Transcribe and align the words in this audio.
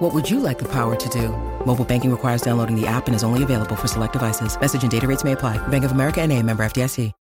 What 0.00 0.14
would 0.14 0.30
you 0.30 0.40
like 0.40 0.58
the 0.58 0.68
power 0.68 0.96
to 0.96 1.08
do? 1.10 1.28
Mobile 1.66 1.84
banking 1.84 2.10
requires 2.10 2.40
downloading 2.40 2.74
the 2.74 2.86
app 2.86 3.06
and 3.06 3.14
is 3.14 3.22
only 3.22 3.42
available 3.42 3.76
for 3.76 3.86
select 3.86 4.14
devices. 4.14 4.58
Message 4.58 4.80
and 4.80 4.90
data 4.90 5.06
rates 5.06 5.24
may 5.24 5.32
apply. 5.32 5.58
Bank 5.68 5.84
of 5.84 5.92
America 5.92 6.22
and 6.22 6.32
a 6.32 6.42
member 6.42 6.62
FDIC. 6.64 7.12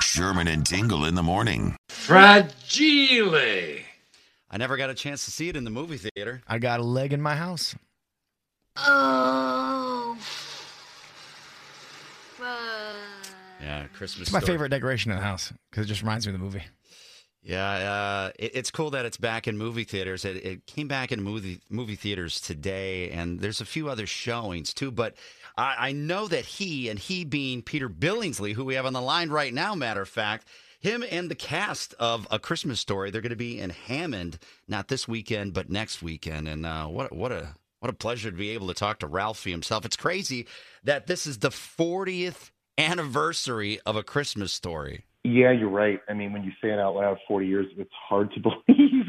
Sherman 0.00 0.48
and 0.48 0.66
Tingle 0.66 1.04
in 1.04 1.14
the 1.14 1.22
morning. 1.22 1.76
Fragile. 1.88 3.36
I 4.50 4.56
never 4.58 4.76
got 4.76 4.90
a 4.90 4.94
chance 4.94 5.24
to 5.26 5.30
see 5.30 5.48
it 5.48 5.54
in 5.54 5.62
the 5.62 5.70
movie 5.70 5.98
theater. 5.98 6.42
I 6.48 6.58
got 6.58 6.80
a 6.80 6.82
leg 6.82 7.12
in 7.12 7.22
my 7.22 7.36
house. 7.36 7.76
Oh. 8.76 10.18
Yeah, 13.62 13.86
Christmas. 13.94 14.22
It's 14.22 14.32
my 14.32 14.40
Story. 14.40 14.54
favorite 14.54 14.70
decoration 14.70 15.12
in 15.12 15.18
the 15.18 15.24
house 15.24 15.52
because 15.70 15.84
it 15.84 15.88
just 15.88 16.02
reminds 16.02 16.26
me 16.26 16.32
of 16.34 16.40
the 16.40 16.44
movie. 16.44 16.64
Yeah, 17.46 17.70
uh, 17.70 18.30
it, 18.40 18.56
it's 18.56 18.70
cool 18.72 18.90
that 18.90 19.04
it's 19.04 19.18
back 19.18 19.46
in 19.46 19.56
movie 19.56 19.84
theaters. 19.84 20.24
It, 20.24 20.44
it 20.44 20.66
came 20.66 20.88
back 20.88 21.12
in 21.12 21.22
movie 21.22 21.60
movie 21.70 21.94
theaters 21.94 22.40
today, 22.40 23.10
and 23.10 23.38
there's 23.38 23.60
a 23.60 23.64
few 23.64 23.88
other 23.88 24.04
showings 24.04 24.74
too. 24.74 24.90
But 24.90 25.14
I, 25.56 25.76
I 25.78 25.92
know 25.92 26.26
that 26.26 26.44
he 26.44 26.88
and 26.88 26.98
he 26.98 27.24
being 27.24 27.62
Peter 27.62 27.88
Billingsley, 27.88 28.52
who 28.54 28.64
we 28.64 28.74
have 28.74 28.84
on 28.84 28.94
the 28.94 29.00
line 29.00 29.30
right 29.30 29.54
now, 29.54 29.76
matter 29.76 30.02
of 30.02 30.08
fact, 30.08 30.48
him 30.80 31.04
and 31.08 31.30
the 31.30 31.36
cast 31.36 31.94
of 32.00 32.26
A 32.32 32.40
Christmas 32.40 32.80
Story, 32.80 33.12
they're 33.12 33.20
going 33.20 33.30
to 33.30 33.36
be 33.36 33.60
in 33.60 33.70
Hammond, 33.70 34.38
not 34.66 34.88
this 34.88 35.06
weekend, 35.06 35.54
but 35.54 35.70
next 35.70 36.02
weekend. 36.02 36.48
And 36.48 36.66
uh, 36.66 36.86
what 36.86 37.14
what 37.14 37.30
a 37.30 37.54
what 37.78 37.90
a 37.90 37.96
pleasure 37.96 38.32
to 38.32 38.36
be 38.36 38.50
able 38.50 38.66
to 38.66 38.74
talk 38.74 38.98
to 38.98 39.06
Ralphie 39.06 39.52
himself. 39.52 39.84
It's 39.84 39.96
crazy 39.96 40.48
that 40.82 41.06
this 41.06 41.28
is 41.28 41.38
the 41.38 41.50
40th 41.50 42.50
anniversary 42.76 43.78
of 43.86 43.94
A 43.94 44.02
Christmas 44.02 44.52
Story. 44.52 45.04
Yeah, 45.26 45.50
you're 45.50 45.70
right. 45.70 46.00
I 46.08 46.12
mean, 46.14 46.32
when 46.32 46.44
you 46.44 46.52
say 46.62 46.70
it 46.70 46.78
out 46.78 46.94
loud, 46.94 47.18
40 47.26 47.46
years, 47.46 47.66
it's 47.76 47.90
hard 48.08 48.32
to 48.34 48.40
believe 48.66 49.06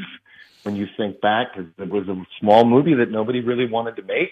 when 0.64 0.74
you 0.74 0.86
think 0.96 1.20
back 1.20 1.48
because 1.54 1.70
it 1.78 1.90
was 1.90 2.08
a 2.08 2.16
small 2.40 2.64
movie 2.64 2.94
that 2.94 3.10
nobody 3.10 3.40
really 3.40 3.70
wanted 3.70 3.96
to 3.96 4.02
make. 4.02 4.30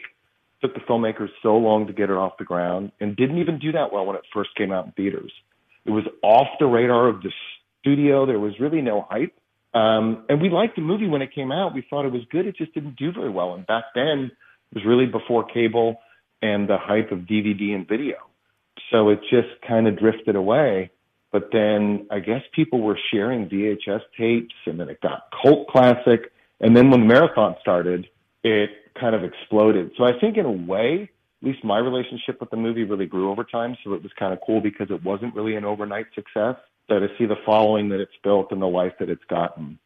It 0.62 0.66
Took 0.66 0.74
the 0.74 0.80
filmmakers 0.80 1.28
so 1.42 1.56
long 1.56 1.86
to 1.86 1.92
get 1.92 2.10
it 2.10 2.16
off 2.16 2.38
the 2.38 2.44
ground 2.44 2.90
and 3.00 3.14
didn't 3.16 3.38
even 3.38 3.58
do 3.58 3.72
that 3.72 3.92
well 3.92 4.04
when 4.04 4.16
it 4.16 4.22
first 4.34 4.50
came 4.56 4.72
out 4.72 4.86
in 4.86 4.92
theaters. 4.92 5.32
It 5.84 5.90
was 5.90 6.04
off 6.22 6.48
the 6.58 6.66
radar 6.66 7.08
of 7.08 7.22
the 7.22 7.30
studio. 7.80 8.26
There 8.26 8.40
was 8.40 8.58
really 8.58 8.82
no 8.82 9.06
hype. 9.08 9.32
Um, 9.72 10.24
and 10.28 10.40
we 10.40 10.48
liked 10.48 10.74
the 10.74 10.82
movie 10.82 11.06
when 11.06 11.22
it 11.22 11.32
came 11.34 11.52
out. 11.52 11.74
We 11.74 11.86
thought 11.88 12.04
it 12.04 12.12
was 12.12 12.22
good. 12.30 12.46
It 12.46 12.56
just 12.56 12.74
didn't 12.74 12.96
do 12.96 13.12
very 13.12 13.30
well. 13.30 13.54
And 13.54 13.64
back 13.66 13.84
then, 13.94 14.32
it 14.72 14.74
was 14.74 14.84
really 14.84 15.06
before 15.06 15.44
cable 15.44 16.00
and 16.42 16.68
the 16.68 16.78
hype 16.78 17.12
of 17.12 17.20
DVD 17.20 17.74
and 17.74 17.86
video. 17.86 18.16
So 18.90 19.10
it 19.10 19.20
just 19.30 19.48
kind 19.66 19.86
of 19.86 19.98
drifted 19.98 20.34
away. 20.34 20.90
But 21.32 21.50
then 21.52 22.06
I 22.10 22.20
guess 22.20 22.42
people 22.54 22.80
were 22.80 22.98
sharing 23.12 23.48
VHS 23.48 24.00
tapes 24.16 24.54
and 24.66 24.78
then 24.80 24.88
it 24.88 25.00
got 25.00 25.24
cult 25.42 25.68
classic. 25.68 26.32
And 26.60 26.76
then 26.76 26.90
when 26.90 27.00
the 27.00 27.06
marathon 27.06 27.56
started, 27.60 28.08
it 28.42 28.70
kind 28.98 29.14
of 29.14 29.24
exploded. 29.24 29.90
So 29.98 30.04
I 30.04 30.18
think 30.18 30.36
in 30.36 30.46
a 30.46 30.50
way, 30.50 31.10
at 31.42 31.46
least 31.46 31.64
my 31.64 31.78
relationship 31.78 32.40
with 32.40 32.50
the 32.50 32.56
movie 32.56 32.84
really 32.84 33.06
grew 33.06 33.30
over 33.30 33.44
time. 33.44 33.76
So 33.84 33.92
it 33.92 34.02
was 34.02 34.12
kind 34.18 34.32
of 34.32 34.38
cool 34.46 34.60
because 34.60 34.90
it 34.90 35.02
wasn't 35.04 35.34
really 35.34 35.56
an 35.56 35.64
overnight 35.64 36.06
success. 36.14 36.56
So 36.88 37.00
to 37.00 37.08
see 37.18 37.26
the 37.26 37.36
following 37.44 37.88
that 37.90 38.00
it's 38.00 38.12
built 38.22 38.52
and 38.52 38.62
the 38.62 38.66
life 38.66 38.92
that 39.00 39.10
it's 39.10 39.24
gotten, 39.28 39.78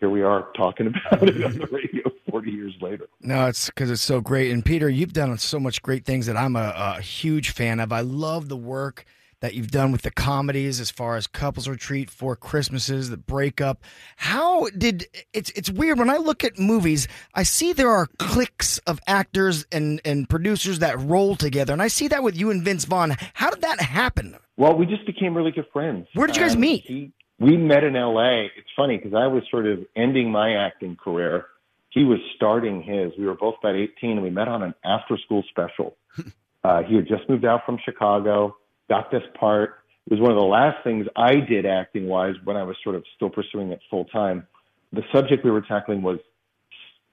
here 0.00 0.10
we 0.10 0.22
are 0.22 0.48
talking 0.56 0.86
about 1.12 1.28
it 1.28 1.44
on 1.44 1.58
the 1.58 1.66
radio 1.66 2.10
40 2.30 2.50
years 2.50 2.74
later. 2.80 3.08
No, 3.20 3.46
it's 3.46 3.66
because 3.66 3.90
it's 3.90 4.02
so 4.02 4.20
great. 4.20 4.50
And 4.50 4.64
Peter, 4.64 4.88
you've 4.88 5.12
done 5.12 5.36
so 5.38 5.60
much 5.60 5.82
great 5.82 6.04
things 6.04 6.26
that 6.26 6.36
I'm 6.36 6.56
a, 6.56 6.72
a 6.76 7.00
huge 7.00 7.50
fan 7.50 7.80
of. 7.80 7.92
I 7.92 8.00
love 8.00 8.48
the 8.48 8.56
work 8.56 9.04
that 9.40 9.54
you've 9.54 9.70
done 9.70 9.92
with 9.92 10.02
the 10.02 10.10
comedies 10.10 10.80
as 10.80 10.90
far 10.90 11.16
as 11.16 11.26
couples 11.26 11.68
retreat 11.68 12.10
Four 12.10 12.36
Christmases 12.36 13.10
the 13.10 13.16
breakup 13.16 13.82
how 14.16 14.66
did 14.76 15.06
it's 15.32 15.50
it's 15.50 15.70
weird 15.70 15.98
when 15.98 16.10
i 16.10 16.16
look 16.16 16.42
at 16.44 16.58
movies 16.58 17.06
i 17.34 17.42
see 17.42 17.72
there 17.72 17.90
are 17.90 18.06
cliques 18.18 18.78
of 18.78 19.00
actors 19.06 19.66
and 19.70 20.00
and 20.04 20.28
producers 20.28 20.80
that 20.80 20.98
roll 21.00 21.36
together 21.36 21.72
and 21.72 21.82
i 21.82 21.88
see 21.88 22.08
that 22.08 22.22
with 22.22 22.36
you 22.36 22.50
and 22.50 22.62
vince 22.64 22.84
vaughn 22.84 23.14
how 23.34 23.50
did 23.50 23.60
that 23.60 23.80
happen 23.80 24.36
Well, 24.56 24.74
we 24.76 24.86
just 24.86 25.06
became 25.06 25.36
really 25.36 25.52
good 25.52 25.66
friends. 25.72 26.08
Where 26.14 26.26
did 26.26 26.36
you 26.36 26.42
guys 26.42 26.54
Um, 26.54 26.60
meet? 26.60 26.84
He, 26.84 27.12
we 27.38 27.56
met 27.56 27.84
in 27.84 27.94
L.A. 27.94 28.46
It's 28.56 28.68
funny 28.74 28.96
because 28.96 29.14
I 29.14 29.28
was 29.28 29.44
sort 29.52 29.66
of 29.66 29.86
ending 29.94 30.32
my 30.32 30.54
acting 30.66 30.96
career. 30.96 31.46
He 31.90 32.02
was 32.02 32.18
starting 32.34 32.82
his. 32.82 33.12
We 33.16 33.26
were 33.26 33.36
both 33.36 33.54
about 33.62 33.76
18, 33.76 34.10
and 34.18 34.22
we 34.22 34.30
met 34.30 34.48
on 34.48 34.64
an 34.64 34.74
after-school 34.84 35.44
special. 35.48 35.96
uh, 36.64 36.82
he 36.82 36.96
had 36.96 37.06
just 37.06 37.28
moved 37.28 37.44
out 37.44 37.60
from 37.64 37.78
Chicago, 37.84 38.56
got 38.88 39.10
this 39.10 39.22
part. 39.38 39.76
It 40.06 40.12
was 40.12 40.20
one 40.20 40.30
of 40.30 40.36
the 40.36 40.42
last 40.42 40.82
things 40.84 41.06
I 41.16 41.36
did 41.36 41.66
acting-wise 41.66 42.34
when 42.44 42.56
I 42.56 42.62
was 42.62 42.76
sort 42.82 42.96
of 42.96 43.04
still 43.16 43.30
pursuing 43.30 43.72
it 43.72 43.80
full 43.90 44.06
time. 44.06 44.46
The 44.92 45.02
subject 45.12 45.44
we 45.44 45.50
were 45.50 45.60
tackling 45.60 46.02
was 46.02 46.18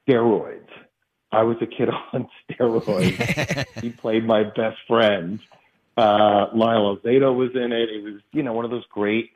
steroids. 0.07 0.69
I 1.31 1.43
was 1.43 1.57
a 1.61 1.65
kid 1.65 1.89
on 2.13 2.29
steroids. 2.49 3.65
he 3.81 3.89
played 3.89 4.25
my 4.25 4.43
best 4.43 4.77
friend. 4.87 5.39
Uh, 5.97 6.47
Lyle 6.53 6.97
Alzado 6.97 7.35
was 7.35 7.51
in 7.53 7.71
it. 7.71 7.89
It 7.89 8.03
was, 8.03 8.21
you 8.31 8.43
know, 8.43 8.53
one 8.53 8.65
of 8.65 8.71
those 8.71 8.85
great 8.89 9.31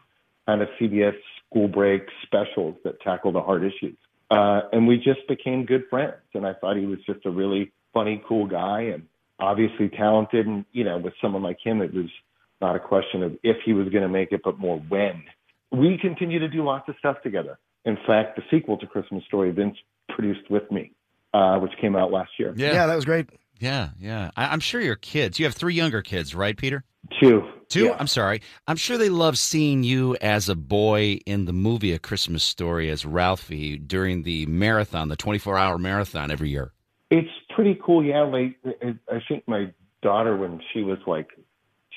kind 0.46 0.62
of 0.62 0.70
CBS 0.80 1.16
school 1.50 1.68
break 1.68 2.04
specials 2.24 2.76
that 2.84 3.02
tackle 3.02 3.32
the 3.32 3.42
hard 3.42 3.64
issues. 3.64 3.98
Uh, 4.32 4.62
and 4.72 4.88
we 4.88 4.98
just 4.98 5.28
became 5.28 5.66
good 5.66 5.84
friends. 5.90 6.16
And 6.34 6.46
I 6.46 6.54
thought 6.54 6.78
he 6.78 6.86
was 6.86 7.00
just 7.06 7.26
a 7.26 7.30
really 7.30 7.72
funny, 7.94 8.22
cool 8.28 8.46
guy 8.46 8.82
and 8.94 9.04
obviously 9.40 9.90
talented. 9.90 10.48
And, 10.48 10.66
you 10.72 10.84
know, 10.84 10.98
with 10.98 11.14
someone 11.22 11.44
like 11.44 11.58
him, 11.64 11.82
it 11.82 11.94
was 11.94 12.10
not 12.62 12.76
a 12.76 12.80
question 12.80 13.24
of 13.24 13.38
if 13.44 13.58
he 13.66 13.74
was 13.74 13.88
going 13.90 14.04
to 14.04 14.10
make 14.10 14.32
it, 14.32 14.42
but 14.44 14.60
more 14.60 14.80
when. 14.90 15.24
We 15.72 15.98
continue 16.02 16.40
to 16.40 16.48
do 16.48 16.64
lots 16.64 16.90
of 16.90 16.96
stuff 17.00 17.18
together. 17.24 17.60
In 17.86 17.98
fact, 18.08 18.36
the 18.36 18.44
sequel 18.52 18.78
to 18.78 18.88
Christmas 18.88 19.24
Story, 19.26 19.52
Vince 19.52 19.78
produced 20.10 20.50
with 20.50 20.70
me, 20.72 20.92
uh, 21.34 21.58
which 21.58 21.72
came 21.80 21.96
out 21.96 22.12
last 22.12 22.32
year. 22.38 22.54
yeah, 22.56 22.86
that 22.86 22.96
was 22.96 23.06
great 23.06 23.30
Yeah, 23.60 23.90
yeah. 24.00 24.32
I, 24.36 24.48
I'm 24.48 24.60
sure 24.60 24.82
your 24.82 24.96
kids. 24.96 25.40
You 25.40 25.46
have 25.46 25.54
three 25.54 25.76
younger 25.76 26.02
kids, 26.02 26.36
right, 26.36 26.58
Peter? 26.58 26.84
Two. 27.22 27.44
Two. 27.70 27.86
Yeah. 27.86 27.98
I'm 28.00 28.08
sorry. 28.08 28.42
I'm 28.68 28.76
sure 28.76 28.98
they 28.98 29.10
love 29.10 29.38
seeing 29.38 29.84
you 29.84 30.18
as 30.22 30.50
a 30.50 30.56
boy 30.56 31.20
in 31.26 31.46
the 31.46 31.54
movie 31.54 31.94
A 31.94 32.00
Christmas 32.00 32.44
Story 32.44 32.90
as 32.90 33.06
Ralphie 33.06 33.78
during 33.78 34.24
the 34.24 34.46
marathon, 34.48 35.08
the 35.08 35.16
24 35.16 35.58
hour 35.58 35.78
marathon 35.78 36.32
every 36.32 36.50
year. 36.50 36.74
It's 37.12 37.30
pretty 37.56 37.80
cool. 37.84 38.04
Yeah, 38.04 38.24
like 38.24 38.58
I 38.84 38.96
I 39.14 39.22
think 39.28 39.48
my 39.48 39.72
daughter, 40.02 40.38
when 40.38 40.62
she 40.74 40.82
was 40.82 41.00
like 41.08 41.28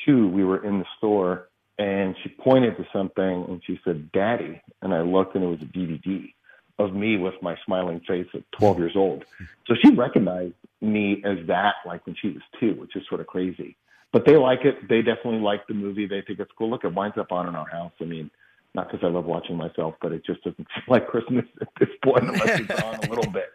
two, 0.05 0.29
we 0.29 0.45
were 0.45 0.65
in 0.65 0.79
the 0.79 0.87
store 0.99 1.49
and 1.79 2.15
she 2.23 2.29
pointed 2.29 2.77
to 2.77 2.87
something 2.93 3.45
and 3.49 3.63
she 3.67 3.81
said, 3.85 4.13
"Daddy," 4.13 4.61
and 4.83 4.95
I 4.95 5.03
looked 5.03 5.35
and 5.35 5.45
it 5.45 5.49
was 5.49 5.63
a 5.63 5.65
DVD 5.65 6.33
of 6.79 6.95
me 6.95 7.17
with 7.17 7.35
my 7.43 7.57
smiling 7.65 8.01
face 8.01 8.27
at 8.35 8.43
12 8.53 8.79
years 8.79 8.97
old. 8.97 9.25
So 9.67 9.75
she 9.83 9.91
recognized 9.91 10.55
me 10.81 11.23
as 11.25 11.39
that, 11.47 11.77
like 11.87 12.07
when 12.07 12.17
she 12.21 12.29
was 12.29 12.43
two, 12.59 12.75
which 12.75 12.97
is 12.97 13.07
sort 13.09 13.21
of 13.21 13.27
crazy. 13.27 13.77
But 14.13 14.27
they 14.27 14.37
like 14.37 14.65
it. 14.65 14.89
They 14.89 15.01
definitely 15.01 15.41
like 15.41 15.67
the 15.67 15.75
movie. 15.75 16.07
They 16.07 16.23
think 16.23 16.39
it's 16.39 16.51
cool. 16.59 16.71
Look, 16.71 16.85
it 16.85 16.93
winds 16.93 17.17
up 17.17 17.33
on 17.33 17.49
in 17.49 17.55
our 17.55 17.69
house. 17.69 17.93
I 18.01 18.05
mean, 18.05 18.31
not 18.75 18.91
because 18.91 19.05
I 19.05 19.09
love 19.11 19.25
watching 19.25 19.57
myself, 19.57 19.95
but 20.03 20.13
it 20.13 20.25
just 20.25 20.43
doesn't 20.45 20.57
feel 20.75 20.85
like 20.89 21.07
Christmas 21.09 21.47
at 21.61 21.69
this 21.79 21.89
point 22.05 22.25
unless 22.29 22.61
it's 22.61 22.83
on 22.83 22.95
a 22.97 23.09
little 23.09 23.31
bit. 23.31 23.51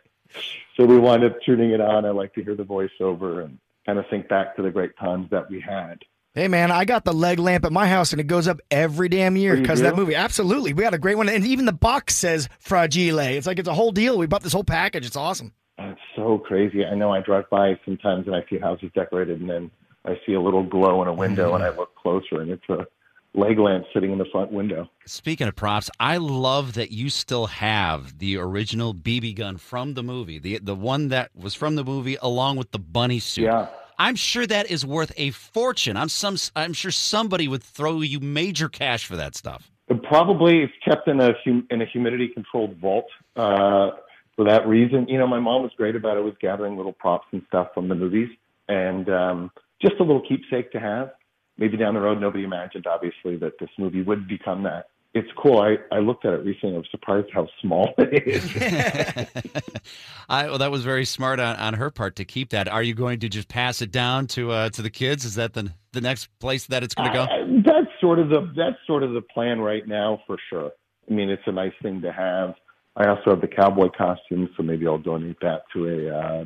So 0.75 0.85
we 0.85 0.97
wind 0.97 1.23
up 1.23 1.41
tuning 1.45 1.71
it 1.71 1.81
on. 1.81 2.05
I 2.05 2.09
like 2.09 2.33
to 2.33 2.43
hear 2.43 2.55
the 2.55 2.63
voiceover 2.63 3.43
and 3.43 3.59
kind 3.85 3.99
of 3.99 4.05
think 4.09 4.27
back 4.27 4.55
to 4.55 4.61
the 4.61 4.71
great 4.71 4.97
times 4.97 5.29
that 5.31 5.49
we 5.49 5.59
had. 5.61 5.99
Hey 6.37 6.47
man, 6.47 6.69
I 6.69 6.85
got 6.85 7.03
the 7.03 7.13
leg 7.13 7.39
lamp 7.39 7.65
at 7.65 7.71
my 7.71 7.87
house 7.87 8.11
and 8.11 8.21
it 8.21 8.27
goes 8.27 8.47
up 8.47 8.59
every 8.69 9.09
damn 9.09 9.35
year 9.35 9.53
Oh, 9.57 9.59
because 9.59 9.79
of 9.79 9.85
that 9.85 9.95
movie. 9.95 10.13
Absolutely, 10.13 10.71
we 10.71 10.83
got 10.83 10.93
a 10.93 10.99
great 10.99 11.17
one, 11.17 11.27
and 11.29 11.43
even 11.43 11.65
the 11.65 11.73
box 11.73 12.15
says 12.15 12.47
Fragile. 12.59 13.17
It's 13.17 13.47
like 13.47 13.57
it's 13.57 13.67
a 13.67 13.73
whole 13.73 13.91
deal. 13.91 14.19
We 14.19 14.27
bought 14.27 14.43
this 14.43 14.53
whole 14.53 14.63
package. 14.63 15.07
It's 15.07 15.15
awesome. 15.15 15.51
It's 15.79 15.99
so 16.15 16.37
crazy. 16.37 16.85
I 16.85 16.93
know 16.93 17.11
I 17.11 17.21
drive 17.21 17.49
by 17.49 17.79
sometimes 17.85 18.27
and 18.27 18.35
I 18.35 18.45
see 18.51 18.59
houses 18.59 18.91
decorated 18.93 19.41
and 19.41 19.49
then 19.49 19.71
I 20.05 20.19
see 20.27 20.33
a 20.33 20.39
little 20.39 20.61
glow 20.61 21.01
in 21.01 21.07
a 21.07 21.13
window 21.13 21.55
and 21.55 21.63
I 21.63 21.69
look 21.69 21.95
closer 21.95 22.39
and 22.39 22.51
it's 22.51 22.69
a 22.69 22.85
leg 23.33 23.57
lamp 23.57 23.85
sitting 23.91 24.11
in 24.11 24.19
the 24.19 24.27
front 24.31 24.51
window. 24.51 24.87
Speaking 25.07 25.47
of 25.47 25.55
props, 25.55 25.89
I 25.99 26.17
love 26.17 26.73
that 26.73 26.91
you 26.91 27.09
still 27.09 27.47
have 27.47 28.19
the 28.19 28.37
original 28.37 28.93
BB 28.93 29.33
gun 29.37 29.57
from 29.57 29.95
the 29.95 30.03
movie, 30.03 30.37
the 30.37 30.59
the 30.59 30.75
one 30.75 31.07
that 31.07 31.31
was 31.35 31.55
from 31.55 31.75
the 31.75 31.83
movie, 31.83 32.15
along 32.21 32.57
with 32.57 32.69
the 32.69 32.79
bunny 32.79 33.17
suit. 33.17 33.45
Yeah. 33.45 33.69
I'm 33.99 34.15
sure 34.15 34.45
that 34.45 34.69
is 34.69 34.85
worth 34.85 35.11
a 35.17 35.31
fortune. 35.31 35.97
I'm 35.97 36.09
some. 36.09 36.37
I'm 36.55 36.73
sure 36.73 36.91
somebody 36.91 37.47
would 37.47 37.63
throw 37.63 38.01
you 38.01 38.19
major 38.19 38.69
cash 38.69 39.05
for 39.05 39.15
that 39.15 39.35
stuff. 39.35 39.71
Probably 40.03 40.59
it's 40.63 40.73
kept 40.85 41.07
in 41.07 41.19
a 41.19 41.31
hum- 41.43 41.67
in 41.69 41.81
a 41.81 41.85
humidity 41.85 42.27
controlled 42.27 42.77
vault 42.77 43.05
uh, 43.35 43.91
for 44.35 44.45
that 44.45 44.67
reason. 44.67 45.07
You 45.07 45.17
know, 45.17 45.27
my 45.27 45.39
mom 45.39 45.63
was 45.63 45.71
great 45.77 45.95
about 45.95 46.17
it. 46.17 46.23
Was 46.23 46.35
gathering 46.39 46.77
little 46.77 46.93
props 46.93 47.27
and 47.31 47.41
stuff 47.47 47.69
from 47.73 47.87
the 47.87 47.95
movies, 47.95 48.29
and 48.67 49.09
um, 49.09 49.51
just 49.81 49.95
a 49.99 50.03
little 50.03 50.21
keepsake 50.27 50.71
to 50.73 50.79
have. 50.79 51.11
maybe 51.57 51.77
down 51.77 51.93
the 51.93 51.99
road, 51.99 52.19
nobody 52.19 52.43
imagined, 52.43 52.85
obviously, 52.87 53.37
that 53.37 53.53
this 53.59 53.69
movie 53.77 54.01
would 54.01 54.27
become 54.27 54.63
that. 54.63 54.89
It's 55.13 55.29
cool. 55.37 55.59
I, 55.59 55.77
I 55.91 55.99
looked 55.99 56.25
at 56.25 56.33
it 56.33 56.45
recently. 56.45 56.75
I 56.75 56.77
was 56.79 56.87
surprised 56.91 57.27
how 57.33 57.47
small 57.61 57.93
it 57.97 58.27
is. 58.27 58.43
I, 60.29 60.45
well, 60.47 60.59
that 60.59 60.69
was 60.69 60.83
very 60.83 61.05
smart 61.05 61.39
on, 61.39 61.55
on 61.55 61.73
her 61.73 61.89
part 61.89 62.17
to 62.17 62.25
keep 62.25 62.49
that. 62.51 62.67
Are 62.67 62.83
you 62.83 62.93
going 62.93 63.19
to 63.21 63.29
just 63.29 63.47
pass 63.47 63.81
it 63.81 63.91
down 63.91 64.27
to 64.27 64.51
uh, 64.51 64.69
to 64.71 64.81
the 64.81 64.89
kids? 64.89 65.25
Is 65.25 65.35
that 65.35 65.53
the 65.53 65.71
the 65.93 66.01
next 66.01 66.27
place 66.39 66.67
that 66.67 66.83
it's 66.83 66.93
going 66.93 67.09
to 67.11 67.13
go? 67.13 67.23
I- 67.23 67.61
that's 67.65 67.87
sort 67.99 68.19
of 68.19 68.29
the 68.29 68.51
that's 68.55 68.77
sort 68.85 69.03
of 69.03 69.13
the 69.13 69.21
plan 69.21 69.59
right 69.59 69.87
now 69.87 70.21
for 70.27 70.37
sure. 70.49 70.71
I 71.09 71.13
mean, 71.13 71.29
it's 71.29 71.43
a 71.45 71.51
nice 71.51 71.73
thing 71.81 72.01
to 72.01 72.11
have. 72.11 72.55
I 72.95 73.07
also 73.07 73.29
have 73.31 73.41
the 73.41 73.47
cowboy 73.47 73.89
costume, 73.95 74.49
so 74.57 74.63
maybe 74.63 74.87
I'll 74.87 74.97
donate 74.97 75.37
that 75.41 75.63
to 75.73 75.87
a 75.87 76.15
uh, 76.15 76.45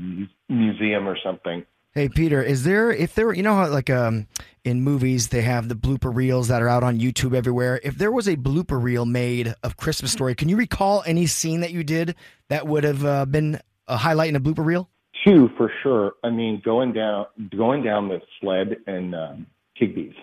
museum 0.49 1.07
or 1.07 1.17
something. 1.23 1.65
Hey 1.93 2.07
Peter, 2.07 2.41
is 2.41 2.63
there 2.63 2.89
if 2.89 3.15
there 3.15 3.33
you 3.33 3.43
know 3.43 3.55
how 3.55 3.67
like 3.67 3.89
um 3.89 4.27
in 4.63 4.81
movies 4.81 5.27
they 5.27 5.41
have 5.41 5.67
the 5.67 5.75
blooper 5.75 6.13
reels 6.13 6.47
that 6.47 6.61
are 6.61 6.69
out 6.69 6.83
on 6.83 6.99
YouTube 6.99 7.35
everywhere. 7.35 7.81
If 7.83 7.97
there 7.97 8.11
was 8.11 8.27
a 8.27 8.37
blooper 8.37 8.81
reel 8.81 9.05
made 9.05 9.55
of 9.61 9.75
Christmas 9.75 10.11
Story, 10.11 10.35
can 10.35 10.47
you 10.47 10.55
recall 10.55 11.03
any 11.05 11.25
scene 11.25 11.59
that 11.61 11.71
you 11.71 11.83
did 11.83 12.15
that 12.47 12.65
would 12.65 12.83
have 12.83 13.03
uh, 13.03 13.25
been 13.25 13.59
a 13.87 13.97
highlight 13.97 14.29
in 14.29 14.35
a 14.35 14.39
blooper 14.39 14.65
reel? 14.65 14.89
Two 15.25 15.49
for 15.57 15.71
sure. 15.83 16.13
I 16.23 16.29
mean, 16.29 16.61
going 16.63 16.93
down 16.93 17.25
going 17.55 17.83
down 17.83 18.07
the 18.07 18.21
sled 18.39 18.77
and 18.87 19.13
um, 19.13 19.47
Higbee's, 19.79 20.15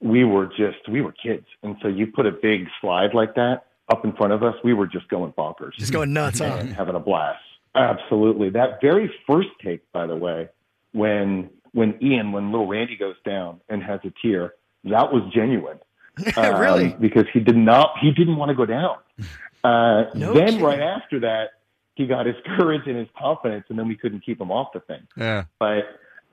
we 0.00 0.24
were 0.24 0.46
just 0.46 0.88
we 0.90 1.02
were 1.02 1.12
kids, 1.12 1.46
and 1.62 1.76
so 1.82 1.88
you 1.88 2.08
put 2.08 2.26
a 2.26 2.32
big 2.32 2.66
slide 2.80 3.14
like 3.14 3.36
that 3.36 3.66
up 3.88 4.04
in 4.04 4.12
front 4.14 4.32
of 4.32 4.42
us, 4.42 4.54
we 4.64 4.74
were 4.74 4.86
just 4.86 5.08
going 5.08 5.32
bonkers, 5.32 5.74
Just 5.74 5.92
going 5.92 6.12
nuts, 6.12 6.38
huh? 6.38 6.64
having 6.76 6.94
a 6.94 7.00
blast. 7.00 7.42
Absolutely. 7.74 8.50
That 8.50 8.80
very 8.80 9.12
first 9.26 9.48
take, 9.64 9.80
by 9.92 10.06
the 10.06 10.16
way, 10.16 10.48
when 10.92 11.50
when 11.72 11.98
Ian, 12.02 12.32
when 12.32 12.50
little 12.52 12.66
Randy 12.66 12.96
goes 12.96 13.16
down 13.24 13.60
and 13.68 13.82
has 13.82 14.00
a 14.04 14.12
tear, 14.22 14.54
that 14.84 15.12
was 15.12 15.22
genuine. 15.34 15.78
Um, 16.36 16.60
Really? 16.60 16.94
Because 17.00 17.24
he 17.32 17.40
did 17.40 17.56
not, 17.56 17.94
he 18.00 18.10
didn't 18.12 18.36
want 18.36 18.50
to 18.50 18.54
go 18.54 18.66
down. 18.66 18.96
Uh, 19.64 20.10
No 20.14 20.34
then 20.34 20.46
kidding. 20.46 20.60
right 20.62 20.80
after 20.80 21.20
that, 21.20 21.50
he 21.94 22.06
got 22.08 22.26
his 22.26 22.34
courage 22.56 22.82
and 22.86 22.96
his 22.96 23.06
confidence, 23.16 23.64
and 23.68 23.78
then 23.78 23.86
we 23.86 23.94
couldn't 23.96 24.20
keep 24.26 24.40
him 24.40 24.50
off 24.50 24.72
the 24.74 24.80
thing. 24.80 25.06
Yeah. 25.16 25.44
But 25.60 25.84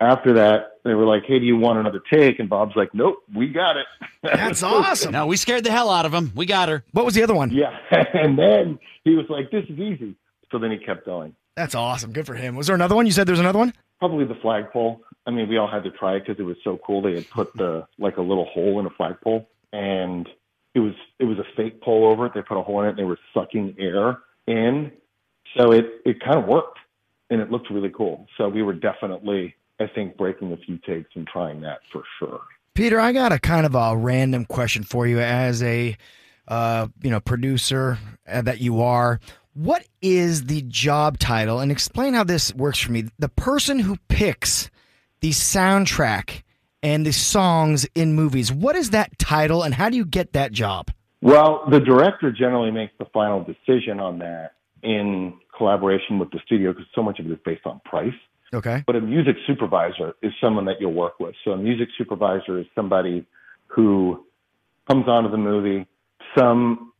after 0.02 0.34
that, 0.34 0.80
they 0.84 0.96
were 0.96 1.06
like, 1.06 1.24
"Hey, 1.28 1.38
do 1.38 1.46
you 1.46 1.56
want 1.56 1.78
another 1.78 2.02
take?" 2.12 2.40
And 2.40 2.50
Bob's 2.50 2.76
like, 2.76 2.92
"Nope, 2.96 3.18
we 3.36 3.50
got 3.50 3.78
it." 3.78 3.86
That's 4.24 4.64
awesome. 4.64 5.12
No, 5.12 5.28
we 5.28 5.38
scared 5.38 5.64
the 5.64 5.70
hell 5.72 5.90
out 5.92 6.08
of 6.08 6.14
him. 6.14 6.32
We 6.36 6.48
got 6.48 6.70
her. 6.70 6.84
What 6.92 7.06
was 7.06 7.14
the 7.14 7.22
other 7.22 7.36
one? 7.36 7.52
yeah, 7.52 7.78
and 7.92 8.36
then 8.40 8.80
he 9.04 9.14
was 9.16 9.26
like, 9.30 9.52
"This 9.52 9.64
is 9.70 9.78
easy." 9.80 10.16
So 10.52 10.58
then 10.58 10.72
he 10.72 10.78
kept 10.80 11.06
going. 11.06 11.36
That's 11.56 11.76
awesome. 11.76 12.12
Good 12.14 12.26
for 12.26 12.34
him. 12.34 12.56
Was 12.56 12.66
there 12.68 12.76
another 12.76 12.96
one? 12.96 13.06
You 13.06 13.12
said 13.12 13.28
there's 13.28 13.40
another 13.40 13.60
one? 13.60 13.74
Probably 14.00 14.26
the 14.26 14.36
flagpole. 14.36 15.02
I 15.26 15.32
mean, 15.32 15.48
we 15.48 15.58
all 15.58 15.68
had 15.68 15.84
to 15.84 15.92
try 15.92 16.16
it 16.16 16.22
because 16.26 16.40
it 16.40 16.44
was 16.44 16.58
so 16.64 16.80
cool. 16.86 17.02
They 17.02 17.16
had 17.16 17.30
put 17.30 17.54
the 17.56 17.88
like 17.98 18.18
a 18.18 18.22
little 18.22 18.46
hole 18.46 18.80
in 18.80 18.86
a 18.86 18.90
flagpole, 18.90 19.48
and 19.74 20.28
it 20.74 20.80
was 20.80 20.94
it 21.20 21.26
was 21.26 21.38
a 21.38 21.46
fake 21.56 21.82
pole 21.82 22.06
over 22.06 22.26
it. 22.26 22.34
They 22.34 22.42
put 22.42 22.58
a 22.58 22.64
hole 22.64 22.82
in 22.82 22.88
it, 22.88 22.90
and 22.92 23.00
they 23.00 23.04
were 23.04 23.20
sucking 23.34 23.76
air 23.78 24.20
in, 24.48 24.92
so 25.58 25.72
it 25.72 26.02
it 26.06 26.20
kind 26.22 26.38
of 26.40 26.46
worked, 26.46 26.80
and 27.30 27.42
it 27.42 27.52
looked 27.52 27.70
really 27.70 27.90
cool. 27.90 28.28
So 28.38 28.50
we 28.50 28.64
were 28.64 28.74
definitely, 28.74 29.56
I 29.80 29.88
think, 29.88 30.18
breaking 30.18 30.52
a 30.52 30.58
few 30.58 30.78
takes 30.78 31.10
and 31.16 31.28
trying 31.28 31.62
that 31.62 31.80
for 31.92 32.04
sure. 32.18 32.42
Peter, 32.74 33.00
I 33.00 33.12
got 33.12 33.32
a 33.32 33.40
kind 33.40 33.66
of 33.66 33.76
a 33.76 33.98
random 33.98 34.46
question 34.46 34.84
for 34.84 35.06
you 35.06 35.20
as 35.20 35.62
a 35.62 35.98
uh, 36.48 36.88
you 37.02 37.10
know 37.10 37.20
producer 37.20 37.98
uh, 38.28 38.42
that 38.42 38.62
you 38.62 38.82
are. 38.82 39.20
What 39.54 39.88
is 40.02 40.46
the 40.46 40.62
job 40.64 41.18
title? 41.18 41.60
And 41.60 41.72
explain 41.72 42.14
how 42.14 42.24
this 42.24 42.54
works 42.54 42.80
for 42.80 42.92
me. 42.92 43.06
The 43.18 43.30
person 43.30 43.80
who 43.80 43.98
picks 44.08 44.70
the 45.22 45.32
soundtrack 45.32 46.44
and 46.82 47.06
the 47.06 47.12
songs 47.12 47.86
in 47.96 48.14
movies. 48.14 48.52
What 48.52 48.76
is 48.76 48.92
that 48.92 49.20
title, 49.20 49.64
and 49.64 49.74
how 49.74 49.90
do 49.90 49.98
you 49.98 50.06
get 50.06 50.34
that 50.34 50.52
job? 50.52 50.92
Well, 51.22 51.64
the 51.70 51.80
director 51.80 52.32
generally 52.32 52.72
makes 52.72 52.94
the 52.98 53.06
final 53.06 53.44
decision 53.44 54.00
on 54.00 54.20
that 54.20 54.54
in 54.82 55.34
collaboration 55.58 56.20
with 56.20 56.32
the 56.32 56.40
studio 56.46 56.72
because 56.72 56.88
so 56.96 57.04
much 57.04 57.20
of 57.20 57.26
it 57.26 57.32
is 57.32 57.40
based 57.44 57.66
on 57.66 57.82
price. 57.84 58.14
Okay. 58.54 58.84
But 58.88 58.96
a 58.96 59.02
music 59.02 59.36
supervisor 59.46 60.16
is 60.22 60.32
someone 60.42 60.66
that 60.66 60.76
you'll 60.80 60.94
work 60.94 61.20
with. 61.20 61.36
So 61.44 61.52
a 61.52 61.58
music 61.58 61.90
supervisor 61.98 62.58
is 62.60 62.66
somebody 62.74 63.26
who 63.68 64.26
comes 64.88 65.08
onto 65.08 65.30
the 65.30 65.38
movie. 65.38 65.86
Some 66.38 66.94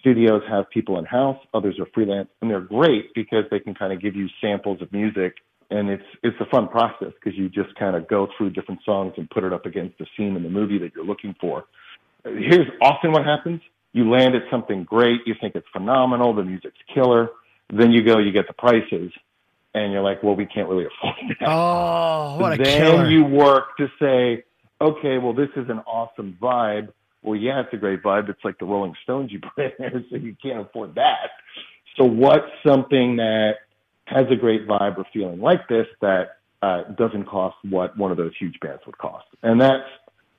studios 0.00 0.42
have 0.48 0.68
people 0.70 0.98
in 0.98 1.04
house, 1.04 1.38
others 1.54 1.78
are 1.78 1.86
freelance, 1.94 2.28
and 2.40 2.50
they're 2.50 2.60
great 2.60 3.14
because 3.14 3.44
they 3.50 3.60
can 3.60 3.74
kind 3.74 3.92
of 3.92 4.00
give 4.00 4.14
you 4.14 4.28
samples 4.40 4.80
of 4.82 4.92
music, 4.92 5.34
and 5.70 5.88
it's 5.88 6.04
it's 6.22 6.36
a 6.40 6.46
fun 6.46 6.68
process 6.68 7.12
because 7.14 7.38
you 7.38 7.48
just 7.48 7.74
kind 7.76 7.96
of 7.96 8.08
go 8.08 8.28
through 8.36 8.50
different 8.50 8.80
songs 8.84 9.14
and 9.16 9.28
put 9.30 9.44
it 9.44 9.52
up 9.52 9.66
against 9.66 9.98
the 9.98 10.06
scene 10.16 10.36
in 10.36 10.42
the 10.42 10.50
movie 10.50 10.78
that 10.78 10.92
you're 10.94 11.04
looking 11.04 11.34
for. 11.40 11.64
Here's 12.24 12.68
often 12.80 13.12
what 13.12 13.24
happens: 13.24 13.60
you 13.92 14.10
land 14.10 14.34
at 14.34 14.42
something 14.50 14.84
great, 14.84 15.20
you 15.26 15.34
think 15.40 15.54
it's 15.54 15.66
phenomenal, 15.72 16.34
the 16.34 16.44
music's 16.44 16.78
killer, 16.92 17.30
then 17.72 17.92
you 17.92 18.02
go, 18.04 18.18
you 18.18 18.32
get 18.32 18.46
the 18.46 18.54
prices, 18.54 19.12
and 19.74 19.92
you're 19.92 20.02
like, 20.02 20.22
well, 20.22 20.34
we 20.34 20.46
can't 20.46 20.68
really 20.68 20.86
afford 20.86 21.36
that. 21.40 21.48
Oh, 21.48 22.38
what 22.38 22.60
a 22.60 22.62
then 22.62 22.80
killer! 22.80 23.10
you 23.10 23.24
work 23.24 23.76
to 23.78 23.88
say, 23.98 24.44
okay, 24.80 25.18
well, 25.18 25.32
this 25.32 25.48
is 25.56 25.68
an 25.68 25.78
awesome 25.80 26.36
vibe. 26.40 26.88
Well, 27.22 27.36
yeah, 27.36 27.60
it's 27.60 27.72
a 27.72 27.76
great 27.76 28.02
vibe. 28.02 28.28
It's 28.28 28.44
like 28.44 28.58
the 28.58 28.64
Rolling 28.64 28.94
Stones 29.02 29.30
you 29.30 29.40
put 29.40 29.64
in 29.64 29.72
there, 29.78 30.04
so 30.10 30.16
you 30.16 30.36
can't 30.42 30.60
afford 30.60 30.94
that. 30.96 31.30
So 31.96 32.04
what's 32.04 32.48
something 32.66 33.16
that 33.16 33.54
has 34.06 34.26
a 34.30 34.36
great 34.36 34.66
vibe 34.66 34.98
or 34.98 35.04
feeling 35.12 35.40
like 35.40 35.68
this 35.68 35.86
that 36.00 36.38
uh, 36.62 36.84
doesn't 36.98 37.26
cost 37.26 37.56
what 37.68 37.96
one 37.96 38.10
of 38.10 38.16
those 38.16 38.32
huge 38.38 38.58
bands 38.60 38.82
would 38.86 38.98
cost? 38.98 39.26
And 39.42 39.60
that's 39.60 39.88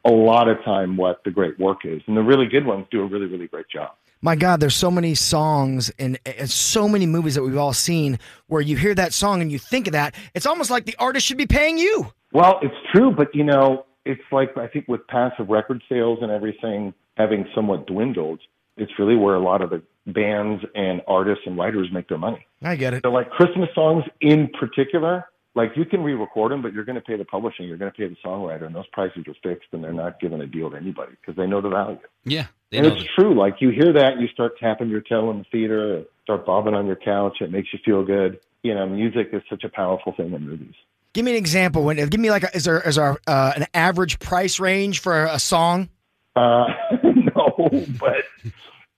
a 0.05 0.11
lot 0.11 0.49
of 0.49 0.57
time 0.65 0.97
what 0.97 1.23
the 1.23 1.31
great 1.31 1.57
work 1.59 1.85
is. 1.85 2.01
And 2.07 2.17
the 2.17 2.21
really 2.21 2.47
good 2.47 2.65
ones 2.65 2.85
do 2.91 3.01
a 3.01 3.05
really, 3.05 3.27
really 3.27 3.47
great 3.47 3.69
job. 3.69 3.91
My 4.21 4.35
God, 4.37 4.61
there's 4.61 4.75
so 4.75 4.89
many 4.89 5.15
songs 5.15 5.91
and, 5.99 6.17
and 6.25 6.49
so 6.49 6.87
many 6.87 7.05
movies 7.05 7.35
that 7.35 7.43
we've 7.43 7.57
all 7.57 7.73
seen 7.73 8.19
where 8.47 8.61
you 8.61 8.77
hear 8.77 8.95
that 8.95 9.13
song 9.13 9.41
and 9.41 9.51
you 9.51 9.59
think 9.59 9.87
of 9.87 9.93
that. 9.93 10.15
It's 10.33 10.45
almost 10.45 10.71
like 10.71 10.85
the 10.85 10.95
artist 10.97 11.25
should 11.25 11.37
be 11.37 11.45
paying 11.45 11.77
you. 11.77 12.07
Well, 12.31 12.57
it's 12.61 12.75
true, 12.93 13.11
but 13.11 13.35
you 13.35 13.43
know, 13.43 13.85
it's 14.05 14.21
like 14.31 14.57
I 14.57 14.67
think 14.67 14.87
with 14.87 15.05
passive 15.07 15.49
record 15.49 15.81
sales 15.89 16.19
and 16.21 16.31
everything 16.31 16.93
having 17.17 17.45
somewhat 17.53 17.87
dwindled, 17.87 18.39
it's 18.77 18.91
really 18.97 19.15
where 19.15 19.35
a 19.35 19.43
lot 19.43 19.61
of 19.61 19.69
the 19.69 19.81
bands 20.07 20.63
and 20.75 21.01
artists 21.07 21.43
and 21.45 21.57
writers 21.57 21.89
make 21.91 22.09
their 22.09 22.17
money. 22.17 22.45
I 22.61 22.75
get 22.75 22.93
it. 22.93 23.01
So, 23.05 23.11
like 23.11 23.29
Christmas 23.29 23.69
songs 23.73 24.03
in 24.21 24.49
particular, 24.59 25.25
like 25.55 25.71
you 25.75 25.85
can 25.85 26.01
re-record 26.03 26.51
them, 26.51 26.61
but 26.61 26.73
you're 26.73 26.83
going 26.83 26.95
to 26.95 27.01
pay 27.01 27.15
the 27.15 27.25
publishing, 27.25 27.67
you're 27.67 27.77
going 27.77 27.91
to 27.91 27.97
pay 27.97 28.07
the 28.07 28.17
songwriter, 28.25 28.65
and 28.65 28.75
those 28.75 28.87
prices 28.91 29.23
are 29.27 29.35
fixed, 29.43 29.67
and 29.71 29.83
they're 29.83 29.93
not 29.93 30.19
giving 30.19 30.41
a 30.41 30.47
deal 30.47 30.69
to 30.71 30.75
anybody 30.75 31.13
because 31.21 31.35
they 31.35 31.45
know 31.45 31.61
the 31.61 31.69
value. 31.69 31.99
Yeah. 32.23 32.47
They 32.71 32.79
And 32.79 32.87
know 32.87 32.95
it's 32.95 33.05
true. 33.17 33.37
Like 33.37 33.55
you 33.59 33.69
hear 33.69 33.93
that, 33.93 34.19
you 34.19 34.27
start 34.29 34.57
tapping 34.59 34.89
your 34.89 35.01
toe 35.01 35.29
in 35.31 35.39
the 35.39 35.45
theater, 35.51 36.03
start 36.23 36.45
bobbing 36.45 36.73
on 36.73 36.87
your 36.87 36.95
couch. 36.95 37.37
It 37.41 37.51
makes 37.51 37.69
you 37.71 37.79
feel 37.85 38.03
good. 38.03 38.39
You 38.63 38.73
know, 38.73 38.87
music 38.87 39.29
is 39.31 39.41
such 39.49 39.63
a 39.63 39.69
powerful 39.69 40.13
thing 40.15 40.33
in 40.33 40.47
movies. 40.47 40.73
Give 41.13 41.25
me 41.25 41.31
an 41.31 41.37
example. 41.37 41.83
When 41.83 41.97
give 41.97 42.19
me 42.19 42.31
like, 42.31 42.43
a, 42.43 42.55
is 42.55 42.63
there 42.65 42.81
is 42.81 42.95
there 42.95 43.17
uh, 43.27 43.53
an 43.55 43.67
average 43.73 44.19
price 44.19 44.59
range 44.59 44.99
for 44.99 45.25
a 45.25 45.39
song? 45.39 45.89
Uh, 46.35 46.65
no, 47.03 47.69
but 47.99 48.25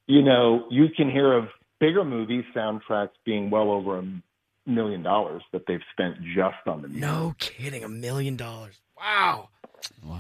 you 0.08 0.22
know, 0.22 0.66
you 0.70 0.88
can 0.96 1.10
hear 1.10 1.34
of 1.34 1.50
bigger 1.80 2.06
movie 2.06 2.46
soundtracks 2.56 3.10
being 3.26 3.50
well 3.50 3.70
over 3.70 4.00
a 4.00 4.22
million 4.66 5.04
dollars 5.04 5.44
that 5.52 5.64
they've 5.68 5.82
spent 5.92 6.16
just 6.34 6.56
on 6.66 6.82
the 6.82 6.88
music. 6.88 7.02
No 7.02 7.36
kidding, 7.38 7.84
a 7.84 7.90
million 7.90 8.38
dollars. 8.38 8.80
Wow. 8.98 9.50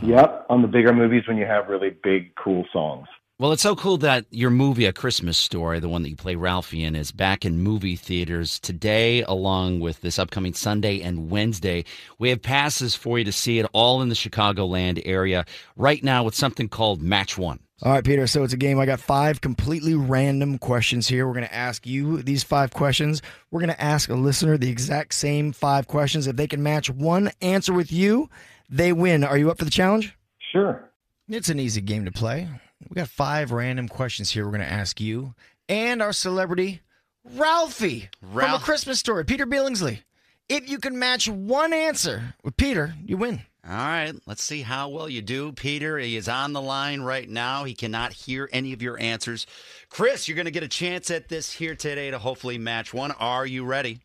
Yep, 0.03 0.47
on 0.49 0.61
the 0.61 0.67
bigger 0.67 0.93
movies 0.93 1.23
when 1.27 1.37
you 1.37 1.45
have 1.45 1.69
really 1.69 1.95
big, 2.03 2.35
cool 2.35 2.65
songs. 2.73 3.07
Well, 3.37 3.51
it's 3.51 3.63
so 3.63 3.75
cool 3.75 3.97
that 3.97 4.25
your 4.29 4.49
movie, 4.49 4.85
A 4.85 4.93
Christmas 4.93 5.37
Story, 5.37 5.81
the 5.81 5.89
one 5.89 6.03
that 6.03 6.09
you 6.09 6.15
play 6.15 6.35
Ralphie 6.35 6.85
in, 6.85 6.95
is 6.95 7.11
back 7.11 7.43
in 7.43 7.59
movie 7.59 7.97
theaters 7.97 8.59
today, 8.59 9.23
along 9.23 9.81
with 9.81 9.99
this 9.99 10.17
upcoming 10.17 10.53
Sunday 10.53 11.01
and 11.01 11.29
Wednesday. 11.29 11.83
We 12.17 12.29
have 12.29 12.41
passes 12.41 12.95
for 12.95 13.19
you 13.19 13.25
to 13.25 13.33
see 13.33 13.59
it 13.59 13.67
all 13.73 14.01
in 14.01 14.07
the 14.07 14.15
Chicagoland 14.15 15.01
area 15.03 15.43
right 15.75 16.01
now 16.01 16.23
with 16.23 16.33
something 16.33 16.69
called 16.69 17.01
Match 17.01 17.37
One. 17.37 17.59
All 17.83 17.91
right, 17.91 18.05
Peter. 18.05 18.25
So 18.25 18.45
it's 18.45 18.53
a 18.53 18.57
game. 18.57 18.79
I 18.79 18.85
got 18.85 19.01
five 19.01 19.41
completely 19.41 19.95
random 19.95 20.57
questions 20.57 21.09
here. 21.09 21.27
We're 21.27 21.33
going 21.33 21.45
to 21.45 21.53
ask 21.53 21.85
you 21.85 22.21
these 22.21 22.41
five 22.41 22.71
questions. 22.71 23.21
We're 23.51 23.59
going 23.59 23.67
to 23.67 23.81
ask 23.81 24.09
a 24.09 24.15
listener 24.15 24.57
the 24.57 24.69
exact 24.69 25.13
same 25.13 25.51
five 25.51 25.89
questions. 25.89 26.27
If 26.27 26.37
they 26.37 26.47
can 26.47 26.63
match 26.63 26.89
one 26.89 27.31
answer 27.41 27.73
with 27.73 27.91
you, 27.91 28.29
they 28.69 28.93
win. 28.93 29.25
Are 29.25 29.37
you 29.37 29.51
up 29.51 29.59
for 29.59 29.65
the 29.65 29.71
challenge? 29.71 30.17
Sure. 30.53 30.89
It's 31.27 31.49
an 31.49 31.59
easy 31.59 31.81
game 31.81 32.05
to 32.05 32.13
play. 32.13 32.47
We 32.89 32.95
got 32.95 33.07
five 33.07 33.51
random 33.51 33.87
questions 33.87 34.31
here 34.31 34.45
we're 34.45 34.51
going 34.51 34.61
to 34.61 34.71
ask 34.71 34.99
you 34.99 35.33
and 35.67 36.01
our 36.01 36.13
celebrity, 36.13 36.81
Ralphie 37.23 38.09
from 38.21 38.53
A 38.53 38.59
Christmas 38.59 38.99
Story, 38.99 39.25
Peter 39.25 39.47
Billingsley. 39.47 39.99
If 40.47 40.69
you 40.69 40.77
can 40.77 40.99
match 40.99 41.27
one 41.27 41.73
answer 41.73 42.35
with 42.43 42.55
Peter, 42.55 42.93
you 43.03 43.17
win. 43.17 43.41
All 43.67 43.73
right, 43.73 44.13
let's 44.27 44.43
see 44.43 44.61
how 44.61 44.89
well 44.89 45.09
you 45.09 45.23
do. 45.23 45.51
Peter 45.51 45.97
he 45.97 46.15
is 46.15 46.29
on 46.29 46.53
the 46.53 46.61
line 46.61 47.01
right 47.01 47.27
now. 47.27 47.63
He 47.63 47.73
cannot 47.73 48.13
hear 48.13 48.47
any 48.53 48.73
of 48.73 48.81
your 48.83 48.99
answers. 48.99 49.47
Chris, 49.89 50.27
you're 50.27 50.35
going 50.35 50.45
to 50.45 50.51
get 50.51 50.61
a 50.61 50.67
chance 50.67 51.09
at 51.09 51.29
this 51.29 51.51
here 51.51 51.75
today 51.75 52.11
to 52.11 52.19
hopefully 52.19 52.59
match 52.59 52.93
one. 52.93 53.11
Are 53.13 53.45
you 53.45 53.65
ready? 53.65 54.01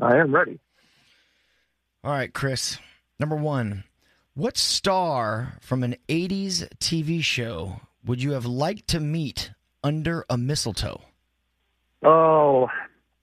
I 0.00 0.16
am 0.16 0.34
ready. 0.34 0.58
All 2.02 2.12
right, 2.12 2.32
Chris. 2.32 2.78
Number 3.20 3.36
one, 3.36 3.84
What 4.34 4.56
star 4.56 5.58
from 5.60 5.82
an 5.82 5.94
80s 6.08 6.66
TV 6.78 7.22
show 7.22 7.82
would 8.02 8.22
you 8.22 8.32
have 8.32 8.46
liked 8.46 8.88
to 8.88 8.98
meet 8.98 9.50
under 9.84 10.24
a 10.30 10.38
mistletoe? 10.38 11.02
Oh, 12.02 12.68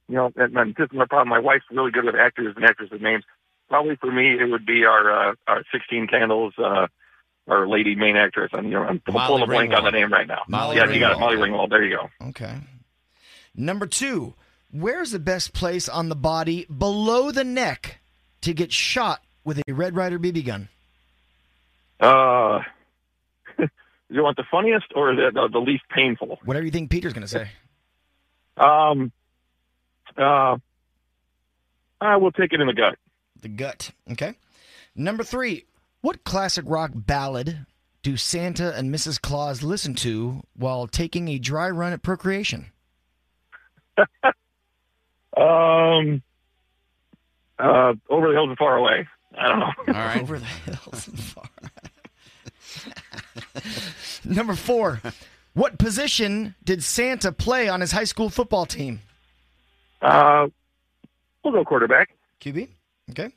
you 0.08 0.14
know, 0.14 0.30
and, 0.36 0.56
and 0.56 0.74
this 0.76 0.84
is 0.84 0.96
my 0.96 1.06
problem. 1.06 1.28
My 1.28 1.40
wife's 1.40 1.64
really 1.72 1.90
good 1.90 2.04
with 2.04 2.14
actors 2.14 2.54
and 2.54 2.64
actresses' 2.64 3.00
names. 3.02 3.24
Probably 3.68 3.96
for 3.96 4.12
me, 4.12 4.38
it 4.38 4.48
would 4.48 4.64
be 4.64 4.84
our 4.84 5.30
uh, 5.30 5.34
our 5.48 5.64
16 5.72 6.06
Candles, 6.06 6.54
uh, 6.58 6.86
our 7.48 7.66
lady 7.66 7.96
main 7.96 8.14
actress. 8.14 8.52
I'm, 8.54 8.66
you 8.66 8.70
know, 8.72 8.84
I'm 8.84 9.02
Molly 9.08 9.26
pulling 9.26 9.42
a 9.42 9.46
blank 9.46 9.72
on 9.74 9.82
the 9.82 9.90
name 9.90 10.12
right 10.12 10.28
now. 10.28 10.42
Molly 10.46 10.76
yeah, 10.76 10.88
you 10.88 11.00
got 11.00 11.10
it, 11.10 11.14
Ringwald. 11.16 11.20
Molly 11.20 11.36
Ringwald. 11.36 11.70
There 11.70 11.84
you 11.84 11.96
go. 11.96 12.28
Okay. 12.28 12.54
Number 13.56 13.86
two, 13.86 14.34
where's 14.70 15.10
the 15.10 15.18
best 15.18 15.54
place 15.54 15.88
on 15.88 16.08
the 16.08 16.14
body 16.14 16.66
below 16.66 17.32
the 17.32 17.42
neck 17.44 17.98
to 18.42 18.54
get 18.54 18.72
shot 18.72 19.24
with 19.42 19.60
a 19.66 19.72
Red 19.72 19.96
Ryder 19.96 20.20
BB 20.20 20.46
gun? 20.46 20.68
Uh, 22.00 22.60
do 23.58 23.68
you 24.08 24.22
want 24.22 24.36
the 24.36 24.44
funniest 24.50 24.86
or 24.94 25.14
the 25.14 25.30
the, 25.32 25.48
the 25.52 25.58
least 25.58 25.84
painful? 25.94 26.38
Whatever 26.44 26.64
you 26.64 26.72
think 26.72 26.90
Peter's 26.90 27.12
going 27.12 27.26
to 27.26 27.28
say. 27.28 27.48
Um, 28.56 29.12
uh, 30.16 30.56
I 32.00 32.16
will 32.16 32.32
take 32.32 32.52
it 32.52 32.60
in 32.60 32.66
the 32.66 32.72
gut. 32.72 32.96
The 33.40 33.48
gut. 33.48 33.92
Okay. 34.10 34.34
Number 34.96 35.22
three, 35.22 35.64
what 36.00 36.24
classic 36.24 36.64
rock 36.66 36.90
ballad 36.94 37.66
do 38.02 38.16
Santa 38.16 38.74
and 38.74 38.92
Mrs. 38.94 39.20
Claus 39.20 39.62
listen 39.62 39.94
to 39.96 40.42
while 40.54 40.86
taking 40.86 41.28
a 41.28 41.38
dry 41.38 41.70
run 41.70 41.92
at 41.92 42.02
procreation? 42.02 42.66
Um, 45.36 46.22
uh, 47.58 47.94
over 48.08 48.28
the 48.28 48.34
hills 48.34 48.48
and 48.48 48.58
far 48.58 48.76
away. 48.76 49.06
I 49.38 49.48
don't 49.48 49.60
know. 49.60 49.72
All 49.88 49.94
right. 49.94 50.20
Over 50.22 50.38
the 50.40 50.44
hills 50.44 51.08
and 51.08 51.20
far. 51.20 51.48
Number 54.24 54.54
four, 54.54 55.00
what 55.54 55.78
position 55.78 56.54
did 56.64 56.82
Santa 56.82 57.32
play 57.32 57.68
on 57.68 57.80
his 57.80 57.92
high 57.92 58.04
school 58.04 58.30
football 58.30 58.66
team? 58.66 59.00
Uh, 60.00 60.48
we'll 61.44 61.52
go 61.52 61.64
quarterback. 61.64 62.10
QB. 62.40 62.68
Okay. 63.10 63.30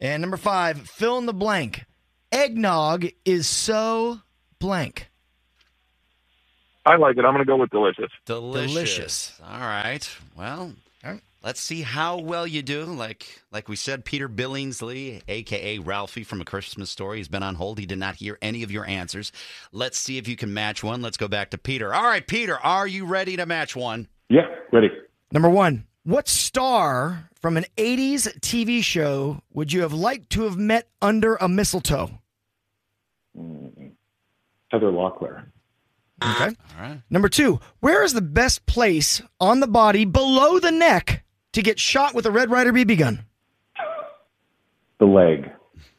And 0.00 0.20
number 0.20 0.36
five, 0.36 0.88
fill 0.88 1.18
in 1.18 1.26
the 1.26 1.32
blank. 1.32 1.84
Eggnog 2.32 3.06
is 3.24 3.46
so 3.46 4.20
blank. 4.58 5.08
I 6.84 6.96
like 6.96 7.16
it. 7.16 7.24
I'm 7.24 7.32
going 7.32 7.38
to 7.38 7.44
go 7.44 7.56
with 7.56 7.70
delicious. 7.70 8.10
Delicious. 8.26 8.72
Delicious. 8.72 9.40
All 9.46 9.60
right. 9.60 10.08
Well, 10.36 10.72
All 11.04 11.10
right. 11.10 11.20
let's 11.42 11.60
see 11.60 11.82
how 11.82 12.18
well 12.18 12.46
you 12.46 12.62
do. 12.62 12.84
Like 12.84 13.42
like 13.50 13.68
we 13.68 13.76
said, 13.76 14.04
Peter 14.04 14.28
Billingsley, 14.28 15.22
aka 15.26 15.78
Ralphie 15.78 16.24
from 16.24 16.40
A 16.40 16.44
Christmas 16.44 16.90
Story, 16.90 17.18
has 17.18 17.28
been 17.28 17.42
on 17.42 17.56
hold. 17.56 17.78
He 17.78 17.86
did 17.86 17.98
not 17.98 18.16
hear 18.16 18.38
any 18.40 18.62
of 18.62 18.70
your 18.70 18.86
answers. 18.86 19.32
Let's 19.72 19.98
see 19.98 20.18
if 20.18 20.28
you 20.28 20.36
can 20.36 20.54
match 20.54 20.84
one. 20.84 21.02
Let's 21.02 21.16
go 21.16 21.28
back 21.28 21.50
to 21.50 21.58
Peter. 21.58 21.92
All 21.92 22.04
right, 22.04 22.26
Peter, 22.26 22.58
are 22.58 22.86
you 22.86 23.04
ready 23.04 23.36
to 23.36 23.46
match 23.46 23.74
one? 23.74 24.06
Yeah, 24.28 24.46
ready. 24.72 24.88
Number 25.32 25.50
one, 25.50 25.86
what 26.04 26.28
star 26.28 27.28
from 27.40 27.56
an 27.56 27.64
80s 27.76 28.38
TV 28.40 28.82
show 28.82 29.42
would 29.52 29.72
you 29.72 29.80
have 29.82 29.92
liked 29.92 30.30
to 30.30 30.42
have 30.42 30.56
met 30.56 30.88
under 31.00 31.36
a 31.36 31.48
mistletoe? 31.48 32.10
Heather 33.34 34.90
Locklear. 34.90 35.46
Okay. 36.34 36.44
All 36.76 36.82
right. 36.82 37.00
Number 37.10 37.28
two, 37.28 37.60
where 37.80 38.02
is 38.04 38.12
the 38.12 38.22
best 38.22 38.64
place 38.66 39.22
on 39.40 39.60
the 39.60 39.66
body 39.66 40.04
below 40.04 40.58
the 40.58 40.70
neck 40.70 41.24
to 41.52 41.62
get 41.62 41.78
shot 41.78 42.14
with 42.14 42.26
a 42.26 42.30
Red 42.30 42.50
Ryder 42.50 42.72
BB 42.72 42.98
gun? 42.98 43.24
The 44.98 45.06
leg. 45.06 45.50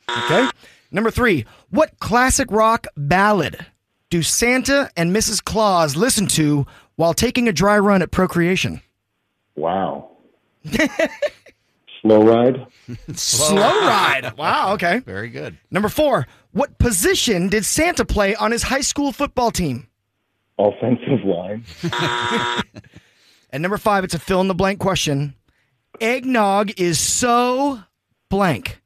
Okay. 0.10 0.50
Number 0.92 1.12
three, 1.12 1.46
what 1.70 2.00
classic 2.00 2.52
rock 2.52 2.88
ballad 2.96 3.66
do 4.10 4.22
Santa 4.22 4.90
and 4.96 5.16
Mrs. 5.16 5.44
Claus 5.44 5.96
listen 5.96 6.28
to 6.28 6.66
while 6.96 7.14
taking 7.14 7.48
a 7.48 7.54
dry 7.54 7.78
run 7.80 8.02
at 8.02 8.12
procreation? 8.12 8.82
Wow. 9.56 10.12
Slow 12.02 12.22
ride. 12.24 12.68
Slow 13.14 13.58
ride. 13.82 14.34
Wow. 14.38 14.74
Okay. 14.74 15.00
Very 15.00 15.30
good. 15.30 15.58
Number 15.72 15.90
four, 15.90 16.28
what 16.52 16.78
position 16.78 17.48
did 17.50 17.66
Santa 17.66 18.06
play 18.06 18.36
on 18.36 18.52
his 18.52 18.64
high 18.64 18.82
school 18.82 19.12
football 19.12 19.52
team? 19.52 19.88
Offensive 20.58 21.24
line. 21.26 21.64
And 23.54 23.62
number 23.62 23.78
five, 23.78 24.04
it's 24.04 24.16
a 24.16 24.20
fill 24.20 24.42
in 24.42 24.48
the 24.48 24.56
blank 24.56 24.80
question. 24.80 25.36
Eggnog 26.02 26.72
is 26.80 27.00
so 27.00 27.84
blank. 28.28 28.82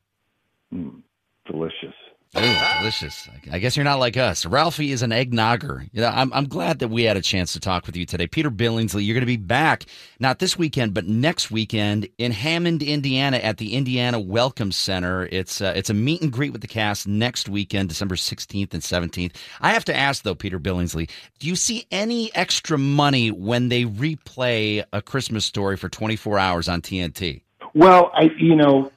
Mm, 0.74 1.04
delicious. 1.50 1.96
Oh, 2.36 2.76
delicious. 2.80 3.30
I 3.52 3.60
guess 3.60 3.78
you're 3.78 3.84
not 3.84 4.00
like 4.00 4.18
us. 4.18 4.46
Ralphie 4.46 4.92
is 4.92 5.02
an 5.02 5.12
eggnogger. 5.12 5.90
You 5.94 6.02
know, 6.02 6.10
I'm, 6.10 6.32
I'm 6.34 6.48
glad 6.48 6.80
that 6.80 6.90
we 6.90 7.04
had 7.04 7.18
a 7.18 7.22
chance 7.22 7.54
to 7.54 7.60
talk 7.60 7.86
with 7.86 7.96
you 7.96 8.06
today. 8.06 8.28
Peter 8.28 8.52
Billingsley, 8.52 9.06
you're 9.06 9.14
going 9.14 9.22
to 9.22 9.26
be 9.26 9.38
back, 9.38 9.86
not 10.20 10.40
this 10.40 10.58
weekend, 10.58 10.94
but 10.94 11.08
next 11.08 11.50
weekend 11.50 12.08
in 12.18 12.32
Hammond, 12.32 12.84
Indiana 12.84 13.38
at 13.38 13.58
the 13.58 13.76
Indiana 13.76 14.20
Welcome 14.20 14.72
Center. 14.72 15.28
It's, 15.32 15.62
uh, 15.62 15.74
it's 15.76 15.90
a 15.90 15.94
meet 15.94 16.22
and 16.22 16.32
greet 16.32 16.52
with 16.52 16.62
the 16.62 16.68
cast 16.68 17.08
next 17.08 17.50
weekend, 17.50 17.90
December 17.90 18.16
16th 18.16 18.74
and 18.74 18.84
17th. 18.84 19.36
I 19.62 19.72
have 19.72 19.86
to 19.86 19.96
ask, 19.96 20.24
though, 20.24 20.36
Peter 20.36 20.60
Billingsley, 20.60 21.10
do 21.40 21.48
you 21.48 21.56
see 21.56 21.88
any 21.92 22.34
extra 22.36 22.78
money 22.78 23.32
when 23.32 23.70
they 23.70 23.86
replay 23.86 24.84
A 24.92 25.02
Christmas 25.02 25.46
Story 25.46 25.78
for 25.78 25.90
24 25.90 26.38
hours 26.38 26.68
on 26.68 26.82
TNT? 26.82 27.42
Well, 27.74 28.12
I 28.16 28.32
you 28.40 28.56
know 28.56 28.92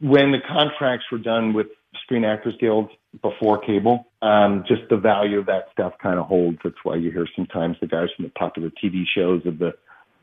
when 0.00 0.32
the 0.32 0.40
contracts 0.40 1.06
were 1.12 1.18
done 1.18 1.52
with 1.52 1.68
Screen 2.04 2.24
Actors 2.24 2.54
Guild 2.60 2.90
before 3.22 3.58
cable, 3.58 4.06
um, 4.22 4.64
just 4.68 4.82
the 4.90 4.96
value 4.96 5.38
of 5.38 5.46
that 5.46 5.68
stuff 5.72 5.94
kind 6.02 6.18
of 6.18 6.26
holds. 6.26 6.58
That's 6.62 6.76
why 6.82 6.96
you 6.96 7.10
hear 7.10 7.26
sometimes 7.34 7.76
the 7.80 7.86
guys 7.86 8.08
from 8.14 8.26
the 8.26 8.30
popular 8.30 8.70
TV 8.82 9.04
shows 9.14 9.44
of 9.46 9.58
the 9.58 9.72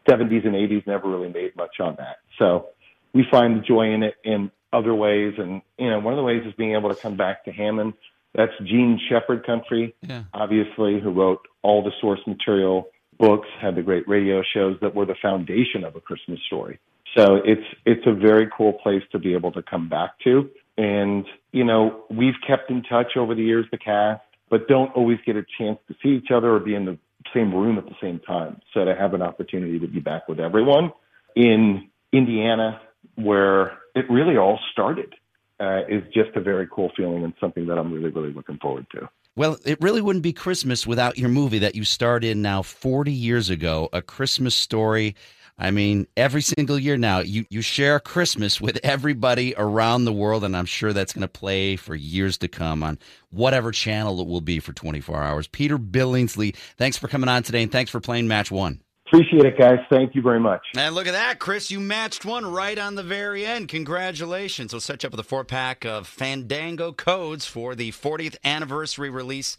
70s 0.08 0.46
and 0.46 0.56
80s 0.56 0.86
never 0.88 1.10
really 1.10 1.30
made 1.30 1.56
much 1.56 1.80
on 1.80 1.96
that. 1.98 2.18
So 2.38 2.68
we 3.14 3.26
find 3.30 3.58
the 3.58 3.62
joy 3.62 3.94
in 3.94 4.04
it 4.04 4.16
in 4.24 4.52
other 4.74 4.94
ways, 4.96 5.34
and 5.38 5.62
you 5.78 5.90
know 5.90 6.00
one 6.00 6.14
of 6.14 6.18
the 6.18 6.24
ways 6.24 6.44
is 6.46 6.54
being 6.54 6.74
able 6.76 6.90
to 6.90 6.96
come 6.96 7.18
back 7.18 7.44
to 7.46 7.52
Hammond. 7.52 7.94
That's 8.34 8.54
Jean 8.64 9.00
Shepherd 9.10 9.46
country, 9.46 9.94
Yeah. 10.08 10.24
obviously, 10.34 11.00
who 11.02 11.10
wrote 11.12 11.42
all 11.64 11.84
the 11.84 11.92
source 12.00 12.22
material 12.26 12.88
books, 13.20 13.50
had 13.60 13.76
the 13.76 13.82
great 13.84 14.08
radio 14.08 14.42
shows 14.54 14.78
that 14.82 14.96
were 14.96 15.06
the 15.06 15.16
foundation 15.22 15.84
of 15.84 15.96
a 15.96 16.00
Christmas 16.00 16.40
story. 16.48 16.80
So 17.16 17.36
it's 17.44 17.66
it's 17.86 18.06
a 18.08 18.14
very 18.14 18.48
cool 18.56 18.74
place 18.74 19.04
to 19.12 19.20
be 19.20 19.34
able 19.34 19.52
to 19.52 19.62
come 19.62 19.90
back 19.90 20.12
to. 20.24 20.50
And, 20.82 21.28
you 21.52 21.64
know, 21.64 22.06
we've 22.10 22.34
kept 22.46 22.72
in 22.72 22.82
touch 22.82 23.16
over 23.16 23.36
the 23.36 23.44
years, 23.44 23.68
the 23.70 23.78
cast, 23.78 24.24
but 24.50 24.68
don't 24.68 24.92
always 24.96 25.20
get 25.24 25.36
a 25.36 25.46
chance 25.60 25.78
to 25.88 25.96
see 26.02 26.10
each 26.10 26.32
other 26.34 26.56
or 26.56 26.60
be 26.60 26.74
in 26.74 26.86
the 26.86 26.98
same 27.36 27.54
room 27.54 27.78
at 27.78 27.86
the 27.86 27.94
same 28.02 28.20
time. 28.20 28.60
So 28.74 28.84
to 28.84 28.96
have 28.96 29.14
an 29.14 29.22
opportunity 29.22 29.78
to 29.78 29.86
be 29.86 30.00
back 30.00 30.28
with 30.28 30.40
everyone 30.40 30.92
in 31.36 31.88
Indiana, 32.12 32.82
where 33.14 33.78
it 33.94 34.10
really 34.10 34.38
all 34.38 34.60
started, 34.72 35.14
uh, 35.60 35.82
is 35.88 36.02
just 36.12 36.36
a 36.36 36.42
very 36.42 36.68
cool 36.74 36.92
feeling 36.98 37.24
and 37.24 37.34
something 37.40 37.68
that 37.68 37.78
I'm 37.78 37.94
really, 37.94 38.10
really 38.10 38.34
looking 38.34 38.58
forward 38.58 38.88
to. 38.96 39.08
Well, 39.36 39.60
it 39.64 39.80
really 39.82 40.02
wouldn't 40.02 40.24
be 40.24 40.34
Christmas 40.34 40.88
without 40.88 41.20
your 41.20 41.30
movie 41.30 41.60
that 41.60 41.76
you 41.76 41.84
starred 41.84 42.24
in 42.24 42.42
now 42.42 42.64
40 42.64 43.12
years 43.12 43.52
ago, 43.52 43.88
A 43.94 44.02
Christmas 44.02 44.56
Story. 44.56 45.16
I 45.62 45.70
mean, 45.70 46.08
every 46.18 46.42
single 46.42 46.80
year 46.80 46.98
now, 46.98 47.20
you, 47.20 47.46
you 47.52 47.62
share 47.62 48.00
Christmas 48.00 48.60
with 48.60 48.80
everybody 48.82 49.54
around 49.56 50.06
the 50.06 50.12
world, 50.12 50.44
and 50.44 50.58
I'm 50.58 50.66
sure 50.66 50.92
that's 50.92 51.14
going 51.14 51.22
to 51.22 51.28
play 51.28 51.76
for 51.76 51.94
years 51.94 52.40
to 52.40 52.48
come 52.48 52.82
on 52.82 52.98
whatever 53.30 53.72
channel 53.72 54.20
it 54.22 54.28
will 54.28 54.42
be 54.42 54.60
for 54.60 54.74
24 54.74 55.22
hours. 55.22 55.48
Peter 55.48 55.78
Billingsley, 55.78 56.56
thanks 56.78 56.98
for 56.98 57.08
coming 57.08 57.30
on 57.30 57.44
today, 57.44 57.62
and 57.62 57.72
thanks 57.72 57.92
for 57.92 58.00
playing 58.00 58.28
Match 58.28 58.50
One. 58.50 58.82
Appreciate 59.06 59.46
it, 59.46 59.60
guys. 59.60 59.78
Thank 59.92 60.16
you 60.16 60.24
very 60.24 60.40
much. 60.40 60.62
And 60.76 60.96
look 60.96 61.06
at 61.06 61.12
that, 61.12 61.38
Chris. 61.38 61.70
You 61.70 61.80
matched 61.80 62.26
one 62.26 62.46
right 62.46 62.80
on 62.80 62.96
the 62.96 63.04
very 63.04 63.46
end. 63.46 63.68
Congratulations. 63.68 64.74
We'll 64.74 64.80
set 64.80 65.04
you 65.04 65.08
up 65.08 65.12
with 65.12 65.20
a 65.20 65.24
four 65.24 65.44
pack 65.44 65.86
of 65.86 66.08
Fandango 66.08 66.92
codes 66.92 67.46
for 67.46 67.76
the 67.76 67.92
40th 67.92 68.38
anniversary 68.44 69.12
release 69.12 69.58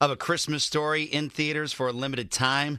of 0.00 0.10
A 0.10 0.16
Christmas 0.16 0.64
Story 0.64 1.02
in 1.02 1.28
theaters 1.28 1.74
for 1.74 1.88
a 1.88 1.92
limited 1.92 2.30
time. 2.30 2.78